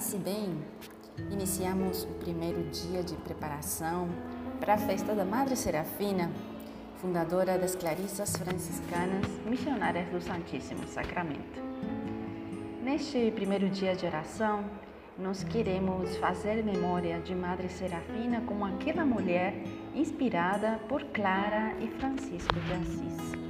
Passe 0.00 0.16
bem, 0.16 0.56
iniciamos 1.30 2.04
o 2.04 2.14
primeiro 2.14 2.62
dia 2.70 3.02
de 3.02 3.14
preparação 3.16 4.08
para 4.58 4.72
a 4.72 4.78
festa 4.78 5.14
da 5.14 5.26
Madre 5.26 5.54
Serafina, 5.54 6.30
fundadora 6.96 7.58
das 7.58 7.74
Clarissas 7.74 8.34
Franciscanas, 8.34 9.26
missionárias 9.44 10.08
do 10.08 10.18
Santíssimo 10.18 10.88
Sacramento. 10.88 11.60
Neste 12.82 13.30
primeiro 13.32 13.68
dia 13.68 13.94
de 13.94 14.06
oração, 14.06 14.64
nós 15.18 15.44
queremos 15.44 16.16
fazer 16.16 16.64
memória 16.64 17.20
de 17.20 17.34
Madre 17.34 17.68
Serafina 17.68 18.40
como 18.46 18.64
aquela 18.64 19.04
mulher 19.04 19.52
inspirada 19.94 20.80
por 20.88 21.04
Clara 21.12 21.74
e 21.78 21.88
Francisco 21.88 22.58
de 22.58 22.72
Assis. 22.72 23.49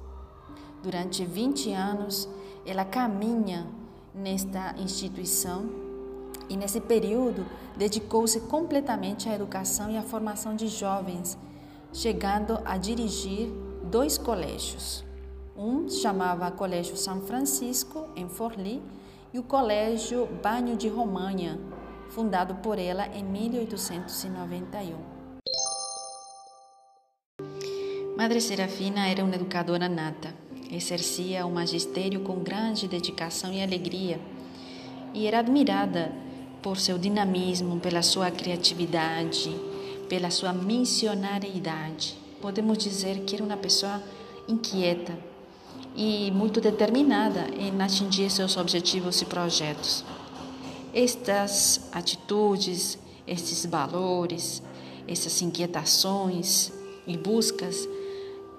Durante 0.82 1.26
20 1.26 1.74
anos, 1.74 2.30
ela 2.66 2.84
caminha 2.84 3.68
nesta 4.14 4.74
instituição 4.78 5.70
e 6.50 6.58
nesse 6.58 6.82
período 6.82 7.46
dedicou-se 7.78 8.40
completamente 8.42 9.30
à 9.30 9.36
educação 9.36 9.92
e 9.92 9.98
à 9.98 10.02
formação 10.02 10.56
de 10.56 10.68
jovens, 10.68 11.38
chegando 11.94 12.60
a 12.66 12.78
dirigir 12.78 13.52
dois 13.84 14.18
colégios. 14.18 15.04
Um 15.56 15.90
chamava 15.90 16.52
Colégio 16.52 16.98
São 16.98 17.22
Francisco, 17.22 18.08
em 18.16 18.28
Forli, 18.28 18.82
e 19.34 19.40
o 19.40 19.44
Colégio 19.44 20.28
Banho 20.42 20.76
de 20.76 20.88
Romanha, 20.88 21.60
fundado 22.10 22.56
por 22.56 22.80
ela 22.80 23.08
em 23.08 23.24
1891. 23.24 25.16
Madre 28.18 28.40
Serafina 28.40 29.08
era 29.08 29.24
uma 29.24 29.36
educadora 29.36 29.90
nata 29.90 30.45
Exercia 30.72 31.46
o 31.46 31.52
magistério 31.52 32.22
com 32.22 32.36
grande 32.40 32.88
dedicação 32.88 33.54
e 33.54 33.62
alegria 33.62 34.20
e 35.14 35.26
era 35.26 35.40
admirada 35.40 36.12
por 36.62 36.78
seu 36.78 36.98
dinamismo, 36.98 37.80
pela 37.80 38.02
sua 38.02 38.30
criatividade, 38.30 39.56
pela 40.10 40.30
sua 40.30 40.52
missionariedade. 40.52 42.16
Podemos 42.42 42.78
dizer 42.78 43.20
que 43.22 43.36
era 43.36 43.44
uma 43.44 43.56
pessoa 43.56 44.04
inquieta 44.48 45.18
e 45.96 46.30
muito 46.32 46.60
determinada 46.60 47.48
em 47.58 47.82
atingir 47.82 48.30
seus 48.30 48.58
objetivos 48.58 49.22
e 49.22 49.26
projetos. 49.26 50.04
Estas 50.94 51.88
atitudes, 51.92 52.98
estes 53.26 53.66
valores, 53.66 54.62
essas 55.08 55.42
inquietações 55.42 56.72
e 57.08 57.16
buscas 57.16 57.88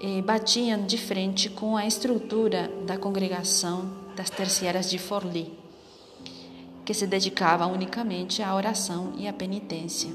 eh, 0.00 0.22
batiam 0.22 0.84
de 0.84 0.98
frente 0.98 1.48
com 1.48 1.76
a 1.76 1.86
estrutura 1.86 2.70
da 2.86 2.98
congregação 2.98 3.90
das 4.14 4.30
terciárias 4.30 4.90
de 4.90 4.98
Forli, 4.98 5.58
que 6.84 6.94
se 6.94 7.06
dedicava 7.06 7.66
unicamente 7.66 8.42
à 8.42 8.54
oração 8.54 9.14
e 9.16 9.26
à 9.26 9.32
penitência. 9.32 10.10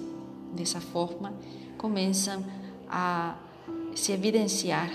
Dessa 0.53 0.81
forma, 0.81 1.33
começam 1.77 2.43
a 2.89 3.35
se 3.95 4.11
evidenciar 4.11 4.91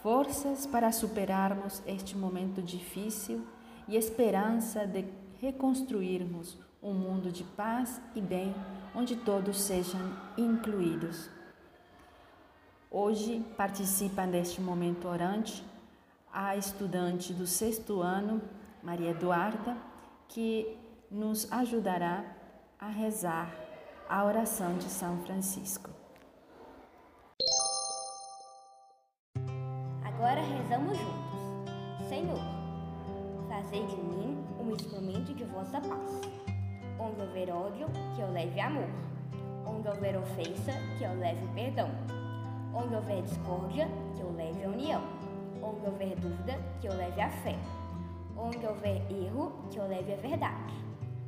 forças 0.00 0.68
para 0.68 0.92
superarmos 0.92 1.82
este 1.84 2.16
momento 2.16 2.62
difícil 2.62 3.44
e 3.88 3.96
esperança 3.96 4.86
de 4.86 5.04
reconstruirmos 5.40 6.56
um 6.80 6.94
mundo 6.94 7.32
de 7.32 7.42
paz 7.42 8.00
e 8.14 8.20
bem 8.20 8.54
onde 8.94 9.16
todos 9.16 9.60
sejam 9.60 10.00
incluídos. 10.38 11.28
Hoje 12.88 13.44
participa 13.56 14.28
deste 14.28 14.60
momento 14.60 15.08
orante 15.08 15.64
a 16.32 16.56
estudante 16.56 17.34
do 17.34 17.48
sexto 17.48 18.00
ano, 18.00 18.40
Maria 18.80 19.10
Eduarda, 19.10 19.76
que 20.28 20.78
nos 21.10 21.50
ajudará 21.50 22.36
a 22.78 22.88
rezar 22.88 23.65
a 24.08 24.24
oração 24.24 24.76
de 24.78 24.84
São 24.84 25.18
Francisco. 25.18 25.90
Agora 30.04 30.40
rezamos 30.40 30.96
juntos. 30.96 32.08
Senhor, 32.08 32.38
fazei 33.48 33.84
de 33.84 33.96
mim 33.96 34.38
um 34.60 34.70
instrumento 34.70 35.34
de 35.34 35.44
vossa 35.44 35.80
paz. 35.80 36.20
Onde 37.00 37.20
houver 37.20 37.50
ódio, 37.50 37.88
que 38.14 38.22
eu 38.22 38.30
leve 38.30 38.60
amor. 38.60 38.88
Onde 39.66 39.88
houver 39.88 40.16
ofensa, 40.16 40.72
que 40.96 41.04
eu 41.04 41.18
leve 41.18 41.44
perdão. 41.54 41.90
Onde 42.72 42.94
houver 42.94 43.22
discórdia, 43.22 43.88
que 44.14 44.20
eu 44.20 44.32
leve 44.32 44.66
união. 44.66 45.02
Onde 45.60 45.84
houver 45.84 46.14
dúvida, 46.16 46.54
que 46.80 46.86
eu 46.86 46.96
leve 46.96 47.20
a 47.20 47.30
fé. 47.30 47.56
Onde 48.36 48.64
houver 48.64 49.02
erro, 49.10 49.66
que 49.68 49.78
eu 49.78 49.88
leve 49.88 50.14
a 50.14 50.16
verdade. 50.16 50.74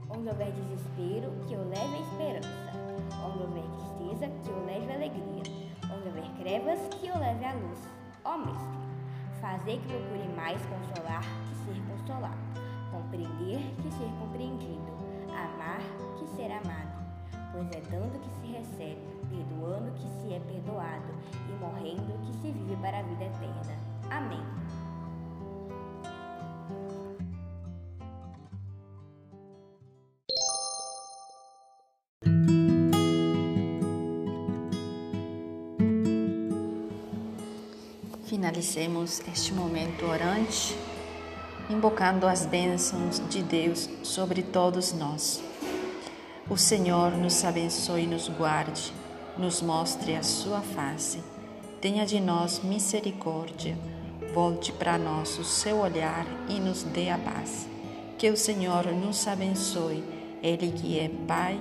Onde 0.09 0.29
houver 0.29 0.53
desespero, 0.53 1.33
que 1.47 1.55
eu 1.55 1.69
leve 1.69 1.97
a 1.97 2.01
esperança. 2.01 2.68
Onde 3.25 3.43
houver 3.43 3.65
tristeza, 3.65 4.29
que 4.43 4.51
eu 4.51 4.65
leve 4.65 4.91
a 4.91 4.95
alegria. 4.95 5.43
Onde 5.93 6.09
houver 6.09 6.31
trevas, 6.39 6.79
que 6.95 7.09
eu 7.09 7.19
leve 7.19 7.45
a 7.45 7.53
luz. 7.55 7.79
Ó 8.25 8.37
Mestre, 8.39 8.79
fazer 9.41 9.79
que 9.79 9.89
procure 9.89 10.29
mais 10.37 10.61
consolar 10.67 11.23
que 11.23 11.55
ser 11.57 11.83
consolado, 11.89 12.37
compreender 12.91 13.75
que 13.77 13.91
ser 13.93 14.11
compreendido, 14.19 14.93
amar 15.29 15.81
que 16.19 16.27
ser 16.37 16.51
amado. 16.51 16.99
Pois 17.53 17.71
é 17.71 17.81
dando 17.91 18.21
que 18.21 18.31
se 18.41 18.53
recebe, 18.53 19.01
perdoando 19.31 19.93
que 19.93 20.09
se 20.09 20.35
é 20.35 20.41
perdoado 20.41 21.13
e 21.49 21.53
morrendo 21.53 22.19
que 22.27 22.33
se 22.35 22.51
vive 22.51 22.77
para 22.77 22.99
a 22.99 23.03
vida 23.03 23.25
eterna. 23.25 23.77
Amém. 24.11 24.68
Finalicemos 38.39 39.21
este 39.35 39.53
momento 39.53 40.07
orante, 40.07 40.79
invocando 41.69 42.25
as 42.25 42.47
bênçãos 42.47 43.21
de 43.29 43.43
Deus 43.43 43.91
sobre 44.05 44.45
todos 44.45 44.93
nós. 44.93 45.43
O 46.49 46.57
Senhor 46.57 47.11
nos 47.17 47.45
abençoe 47.45 48.05
e 48.05 48.07
nos 48.07 48.29
guarde, 48.29 48.93
nos 49.37 49.61
mostre 49.61 50.15
a 50.15 50.23
sua 50.23 50.61
face, 50.61 51.19
tenha 51.81 52.07
de 52.07 52.21
nós 52.21 52.61
misericórdia, 52.63 53.77
volte 54.33 54.71
para 54.71 54.97
nós 54.97 55.37
o 55.37 55.43
seu 55.43 55.79
olhar 55.79 56.25
e 56.49 56.61
nos 56.61 56.85
dê 56.85 57.11
a 57.11 57.19
paz. 57.19 57.67
Que 58.17 58.31
o 58.31 58.37
Senhor 58.37 58.87
nos 58.93 59.27
abençoe, 59.27 60.05
Ele 60.41 60.71
que 60.71 60.97
é 60.97 61.11
Pai, 61.27 61.59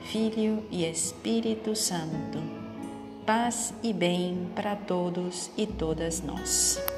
Filho 0.00 0.64
e 0.72 0.84
Espírito 0.84 1.76
Santo 1.76 2.45
paz 3.26 3.74
e 3.82 3.92
bem 3.92 4.48
para 4.54 4.76
todos 4.76 5.50
e 5.58 5.66
todas 5.66 6.22
nós. 6.22 6.95